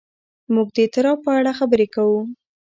[0.53, 2.21] موږ د اضطراب په اړه خبرې کوو.